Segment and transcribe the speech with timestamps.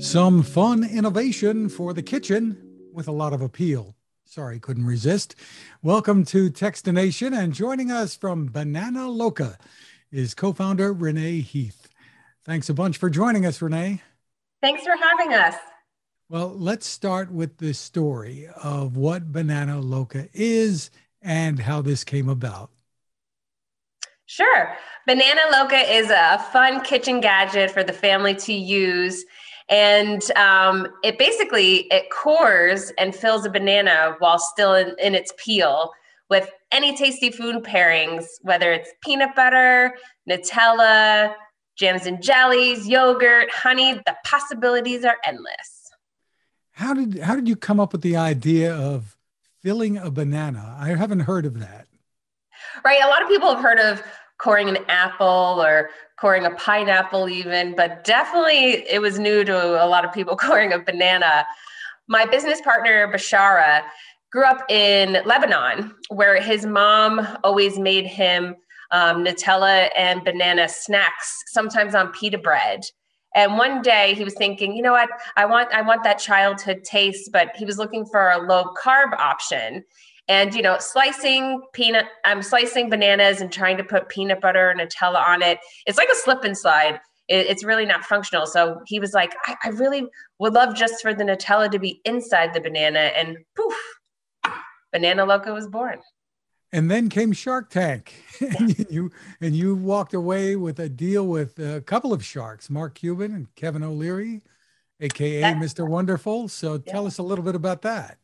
[0.00, 2.56] Some fun innovation for the kitchen
[2.90, 3.94] with a lot of appeal.
[4.24, 5.34] Sorry, couldn't resist.
[5.82, 9.58] Welcome to Techstination, and joining us from Banana Loca
[10.10, 11.88] is co-founder Renee Heath.
[12.44, 14.00] Thanks a bunch for joining us, Renee.
[14.62, 15.54] Thanks for having us.
[16.30, 20.90] Well, let's start with the story of what Banana Loca is
[21.20, 22.70] and how this came about.
[24.24, 24.74] Sure.
[25.06, 29.24] Banana Loca is a fun kitchen gadget for the family to use.
[29.70, 35.32] And um, it basically it cores and fills a banana while still in, in its
[35.38, 35.92] peel
[36.28, 39.94] with any tasty food pairings, whether it's peanut butter,
[40.28, 41.34] Nutella,
[41.76, 43.94] jams and jellies, yogurt, honey.
[43.94, 45.90] The possibilities are endless.
[46.72, 49.16] How did how did you come up with the idea of
[49.62, 50.76] filling a banana?
[50.78, 51.86] I haven't heard of that.
[52.84, 53.02] Right.
[53.02, 54.02] A lot of people have heard of
[54.40, 59.86] coring an apple or coring a pineapple even but definitely it was new to a
[59.86, 61.44] lot of people coring a banana.
[62.08, 63.82] My business partner bashara
[64.32, 68.54] grew up in lebanon where his mom always made him
[68.92, 72.80] um, nutella and banana snacks sometimes on pita bread.
[73.36, 75.08] And one day he was thinking you know what?
[75.36, 79.12] I want i want that childhood taste but he was looking for a low carb
[79.18, 79.84] option
[80.30, 84.80] and you know slicing peanut i'm slicing bananas and trying to put peanut butter and
[84.80, 85.58] nutella on it.
[85.86, 87.00] It's like a slip and slide.
[87.28, 88.46] It, it's really not functional.
[88.46, 90.06] So he was like I, I, really
[90.38, 92.98] would love just for the nutella to be inside the banana.
[92.98, 93.74] And poof
[94.92, 96.00] banana loca was born.
[96.72, 98.14] And then came shark tank.
[98.40, 102.94] And you and you walked away with a deal with a couple of sharks mark
[102.94, 104.42] cuban and kevin o'leary
[105.00, 106.48] aka mr wonderful.
[106.48, 108.18] So tell us a little bit about that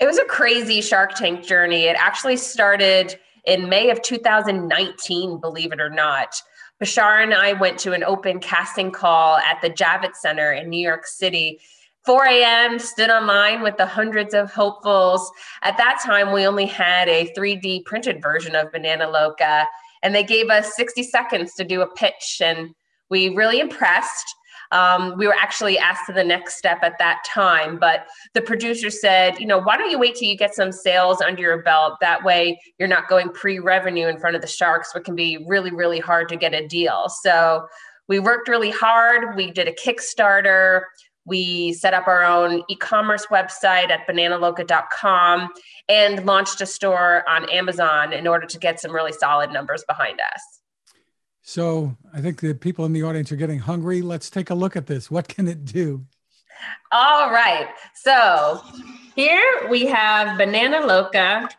[0.00, 1.84] it was a crazy Shark Tank journey.
[1.84, 6.40] It actually started in May of 2019, believe it or not.
[6.82, 10.82] Bashar and I went to an open casting call at the Javits Center in New
[10.82, 11.60] York City.
[12.04, 15.30] 4 a.m., stood online with the hundreds of hopefuls.
[15.62, 19.66] At that time, we only had a 3D printed version of Banana Loca,
[20.02, 22.74] and they gave us 60 seconds to do a pitch, and
[23.08, 24.26] we really impressed.
[24.74, 28.90] Um, we were actually asked to the next step at that time, but the producer
[28.90, 31.94] said, you know, why don't you wait till you get some sales under your belt?
[32.00, 35.44] That way you're not going pre revenue in front of the Sharks, which can be
[35.46, 37.06] really, really hard to get a deal.
[37.22, 37.66] So
[38.08, 39.36] we worked really hard.
[39.36, 40.82] We did a Kickstarter.
[41.24, 45.50] We set up our own e commerce website at bananaloca.com
[45.88, 50.20] and launched a store on Amazon in order to get some really solid numbers behind
[50.20, 50.63] us.
[51.46, 54.00] So I think the people in the audience are getting hungry.
[54.00, 55.10] Let's take a look at this.
[55.10, 56.02] What can it do?
[56.90, 57.68] All right.
[57.94, 58.62] So
[59.14, 61.50] here we have Banana Loca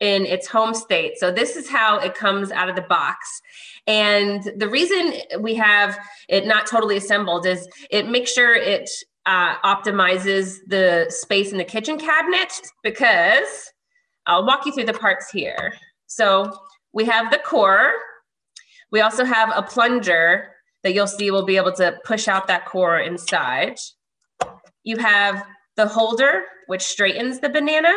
[0.00, 1.18] in its home state.
[1.18, 3.42] So this is how it comes out of the box.
[3.86, 5.98] And the reason we have
[6.30, 8.88] it not totally assembled is it makes sure it
[9.26, 13.70] uh, optimizes the space in the kitchen cabinet because
[14.26, 15.74] I'll walk you through the parts here.
[16.06, 16.50] So
[16.94, 17.92] we have the core,
[18.90, 20.50] we also have a plunger
[20.82, 23.78] that you'll see will be able to push out that core inside.
[24.84, 25.44] You have
[25.76, 27.92] the holder, which straightens the banana.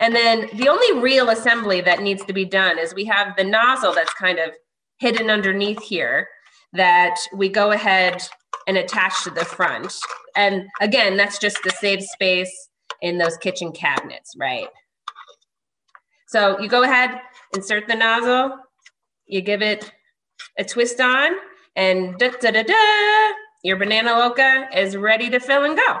[0.00, 3.44] And then the only real assembly that needs to be done is we have the
[3.44, 4.50] nozzle that's kind of
[4.98, 6.28] hidden underneath here
[6.72, 8.22] that we go ahead
[8.66, 9.94] and attach to the front.
[10.34, 12.68] And again, that's just to save space
[13.00, 14.68] in those kitchen cabinets, right?
[16.28, 17.20] So you go ahead,
[17.54, 18.58] insert the nozzle,
[19.26, 19.92] you give it
[20.58, 21.32] a twist on,
[21.74, 26.00] and da da da da, your banana loca is ready to fill and go.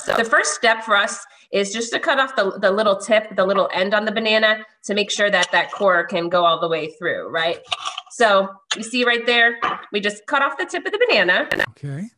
[0.00, 3.34] So the first step for us is just to cut off the, the little tip,
[3.34, 6.60] the little end on the banana to make sure that that core can go all
[6.60, 7.58] the way through, right?
[8.12, 9.58] So you see right there,
[9.92, 11.48] we just cut off the tip of the banana.
[11.70, 12.08] Okay.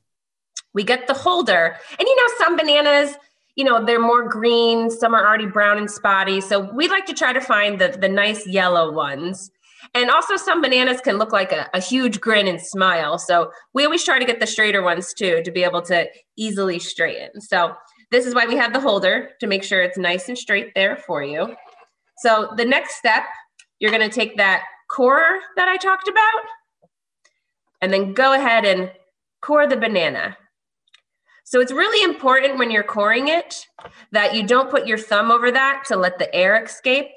[0.75, 1.77] We get the holder.
[1.99, 3.17] And you know, some bananas,
[3.57, 6.41] you know, they're more green, some are already brown and spotty.
[6.41, 9.51] So we like to try to find the, the nice yellow ones.
[9.95, 13.19] And also, some bananas can look like a, a, huge grin and smile.
[13.19, 16.07] So, we always try to get the straighter ones too to be able to
[16.37, 17.41] easily straighten.
[17.41, 17.75] So,
[18.11, 20.97] this is why we have the holder to make sure it's nice and straight there
[20.97, 21.55] for you.
[22.19, 23.25] So, the next step,
[23.79, 26.43] you're going to take that core that I talked about
[27.81, 28.91] and then go ahead and
[29.41, 30.37] core the banana.
[31.45, 33.67] So it's really important when you're coring it
[34.13, 37.09] that you don't put your thumb over that to let the air escape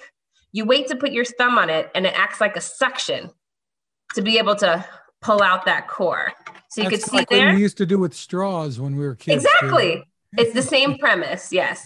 [0.54, 3.32] you wait to put your thumb on it and it acts like a suction
[4.16, 4.86] to be able to
[5.22, 6.32] pull out that core.
[6.70, 7.54] So you That's can see like there.
[7.54, 9.44] we used to do with straws when we were kids.
[9.44, 10.04] Exactly.
[10.38, 11.84] it's the same premise, yes.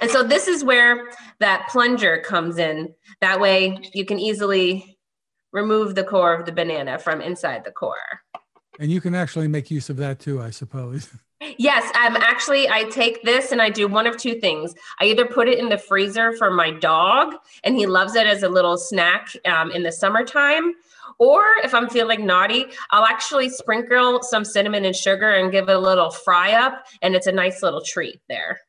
[0.00, 2.94] And so this is where that plunger comes in.
[3.20, 4.98] That way you can easily
[5.52, 7.96] remove the core of the banana from inside the core.
[8.78, 11.08] And you can actually make use of that too, I suppose.
[11.56, 14.74] Yes, um, actually, I take this and I do one of two things.
[15.00, 17.34] I either put it in the freezer for my dog,
[17.64, 20.74] and he loves it as a little snack um, in the summertime.
[21.18, 25.76] Or if I'm feeling naughty, I'll actually sprinkle some cinnamon and sugar and give it
[25.76, 28.60] a little fry up, and it's a nice little treat there.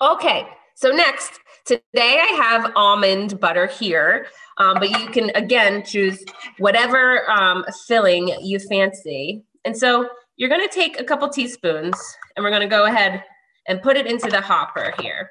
[0.00, 1.82] Okay, so next, today
[2.20, 4.26] I have almond butter here,
[4.56, 6.24] um, but you can again choose
[6.58, 9.44] whatever um, filling you fancy.
[9.64, 10.08] And so
[10.42, 11.94] you're gonna take a couple teaspoons
[12.34, 13.22] and we're gonna go ahead
[13.68, 15.30] and put it into the hopper here.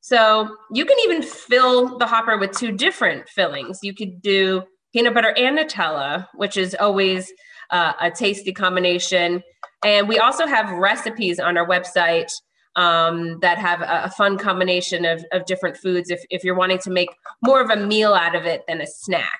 [0.00, 3.78] So you can even fill the hopper with two different fillings.
[3.84, 7.32] You could do peanut butter and Nutella, which is always
[7.70, 9.44] uh, a tasty combination.
[9.84, 12.32] And we also have recipes on our website
[12.74, 16.78] um, that have a, a, fun combination of, of different foods if, if you're wanting
[16.78, 17.10] to make
[17.44, 19.38] more of a meal out of it than a snack.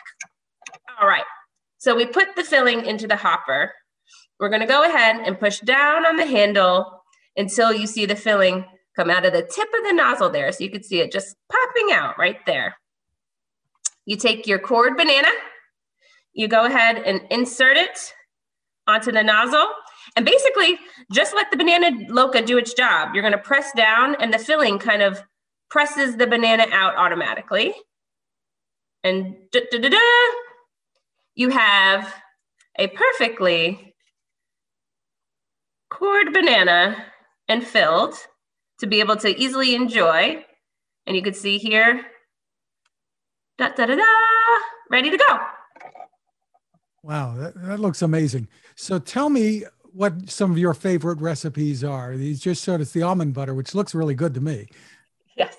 [1.00, 1.24] All right,
[1.78, 3.72] so we put the filling into the hopper.
[4.38, 7.02] We're gonna go ahead and push down on the handle
[7.36, 8.64] until you see the filling
[8.96, 10.50] come out of the tip of the nozzle there.
[10.52, 12.76] So you can see it just popping out right there.
[14.06, 15.28] You take your cored banana,
[16.32, 18.12] you go ahead and insert it
[18.86, 19.68] onto the nozzle
[20.16, 20.78] and basically,
[21.12, 23.14] just let the banana loca do its job.
[23.14, 25.22] You're to press down, and the filling kind of
[25.70, 27.74] presses the banana out automatically.
[29.04, 29.98] And da, da, da,
[31.34, 32.12] you have
[32.78, 33.87] a perfectly
[35.90, 37.04] cored banana
[37.48, 38.14] and filled
[38.80, 40.44] to be able to easily enjoy.
[41.06, 42.02] And you can see here,
[43.58, 44.04] da da da da,
[44.90, 45.38] ready to go.
[47.02, 48.48] Wow, that, that looks amazing.
[48.76, 52.16] So tell me what some of your favorite recipes are.
[52.16, 54.68] These just showed us the almond butter, which looks really good to me.
[55.36, 55.56] Yes.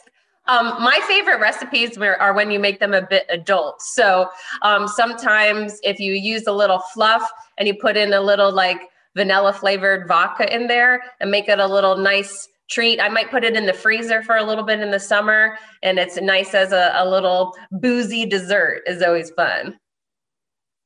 [0.48, 3.82] Um, my favorite recipes are when you make them a bit adult.
[3.82, 4.30] So
[4.62, 8.82] um, sometimes if you use a little fluff and you put in a little like
[9.20, 13.02] vanilla flavored vodka in there and make it a little nice treat.
[13.02, 16.00] I might put it in the freezer for a little bit in the summer and
[16.00, 19.78] it's nice as a, a little boozy dessert is always fun.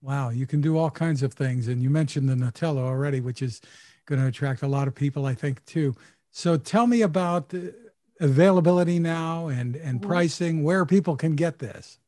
[0.01, 1.68] Wow, you can do all kinds of things.
[1.68, 3.62] And you mentioned the Nutella already, which is
[4.07, 5.95] going to attract a lot of people, I think, too.
[6.31, 7.75] So tell me about the
[8.19, 10.09] availability now and, and mm-hmm.
[10.09, 12.00] pricing, where people can get this.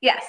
[0.00, 0.24] Yes.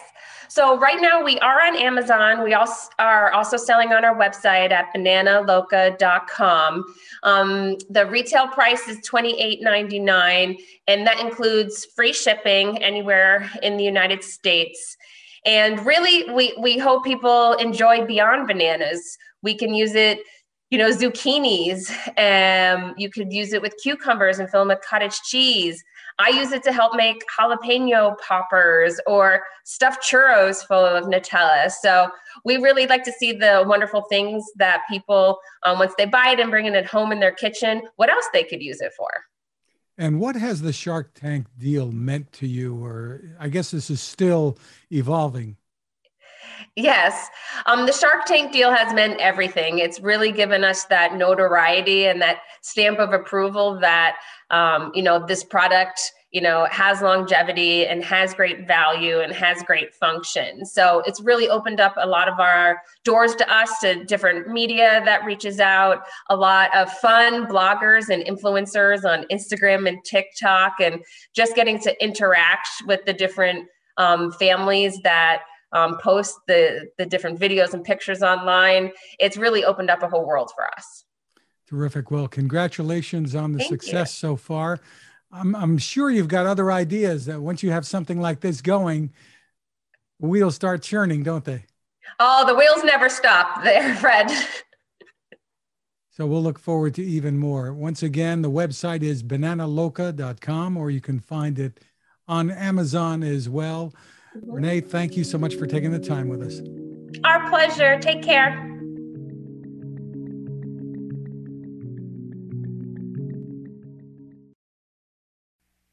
[0.50, 2.44] So right now we are on Amazon.
[2.44, 6.96] We also are also selling on our website at bananaloca.com.
[7.24, 10.58] Um, the retail price is $28.99,
[10.90, 14.98] and that includes free shipping anywhere in the United States.
[15.46, 19.18] And really, we, we hope people enjoy beyond bananas.
[19.42, 20.20] We can use it,
[20.72, 21.92] you know, zucchinis.
[22.18, 25.84] Um, you could use it with cucumbers and fill them with cottage cheese.
[26.18, 31.70] I use it to help make jalapeno poppers or stuffed churros full of Nutella.
[31.70, 32.10] So
[32.46, 36.40] we really like to see the wonderful things that people, um, once they buy it
[36.40, 39.10] and bring it at home in their kitchen, what else they could use it for.
[39.98, 42.84] And what has the Shark Tank deal meant to you?
[42.84, 44.58] Or I guess this is still
[44.92, 45.58] evolving.
[46.76, 47.28] Yes.
[47.66, 49.80] Um, the Shark Tank deal has meant everything.
[49.80, 54.18] It's really given us that notoriety and that stamp of approval that,
[54.52, 59.62] um, you know, this product you know has longevity and has great value and has
[59.64, 64.04] great function so it's really opened up a lot of our doors to us to
[64.06, 70.04] different media that reaches out a lot of fun bloggers and influencers on instagram and
[70.06, 76.90] tiktok and just getting to interact with the different um, families that um, post the
[76.98, 81.06] the different videos and pictures online it's really opened up a whole world for us
[81.68, 84.30] terrific well congratulations on the Thank success you.
[84.30, 84.80] so far
[85.32, 89.12] I'm, I'm sure you've got other ideas that once you have something like this going,
[90.20, 91.66] wheels start churning, don't they?
[92.20, 94.30] Oh, the wheels never stop there, Fred.
[96.10, 97.74] so we'll look forward to even more.
[97.74, 101.80] Once again, the website is bananaloca.com or you can find it
[102.28, 103.94] on Amazon as well.
[104.34, 106.62] Renee, thank you so much for taking the time with us.
[107.24, 108.00] Our pleasure.
[108.00, 108.68] Take care.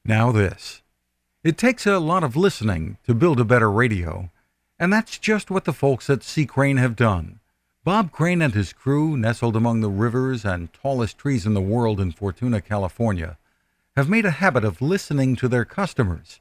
[0.05, 0.83] Now, this.
[1.45, 4.31] It takes a lot of listening to build a better radio,
[4.79, 6.47] and that's just what the folks at C.
[6.47, 7.41] Crane have done.
[7.85, 12.01] Bob Crane and his crew, nestled among the rivers and tallest trees in the world
[12.01, 13.39] in Fortuna, California,
[13.97, 16.41] have made a habit of listening to their customers.